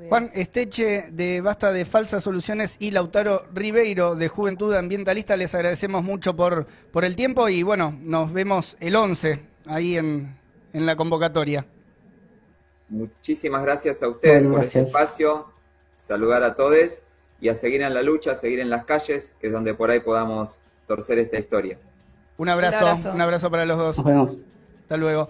Juan 0.10 0.30
Esteche 0.34 1.10
de 1.12 1.42
Basta 1.42 1.72
de 1.72 1.84
Falsas 1.86 2.24
Soluciones 2.24 2.76
y 2.80 2.92
Lautaro 2.92 3.48
Ribeiro 3.54 4.16
de 4.16 4.28
Juventud 4.28 4.74
Ambientalista, 4.76 5.36
les 5.36 5.56
agradecemos 5.56 6.04
mucho 6.04 6.36
por, 6.36 6.68
por 6.92 7.04
el 7.04 7.16
tiempo 7.16 7.50
y 7.50 7.64
bueno, 7.64 7.98
nos 8.02 8.32
vemos 8.32 8.78
el 8.80 8.96
11 8.96 9.40
ahí 9.66 9.98
en, 9.98 10.36
en 10.74 10.86
la 10.86 10.96
convocatoria. 10.96 11.66
Muchísimas 12.90 13.64
gracias 13.64 14.04
a 14.04 14.10
ustedes 14.10 14.46
por 14.46 14.64
este 14.64 14.82
espacio, 14.82 15.48
saludar 15.98 16.44
a 16.44 16.56
todos 16.56 17.04
y 17.42 17.50
a 17.50 17.56
seguir 17.56 17.82
en 17.82 17.94
la 17.94 18.02
lucha, 18.02 18.32
a 18.32 18.36
seguir 18.36 18.62
en 18.62 18.70
las 18.70 18.86
calles, 18.86 19.36
que 19.40 19.48
es 19.48 19.54
donde 19.54 19.74
por 19.74 19.92
ahí 19.92 20.00
podamos 20.00 20.62
torcer 20.88 21.20
esta 21.20 21.38
historia. 21.38 21.78
Un 22.38 22.48
abrazo, 22.48 22.78
un 22.78 22.84
abrazo, 22.86 23.12
un 23.14 23.22
abrazo 23.22 23.52
para 23.52 23.66
los 23.66 23.78
dos. 23.78 23.98
Nos 23.98 24.06
vemos. 24.06 24.42
Hasta 24.84 24.96
luego. 24.96 25.28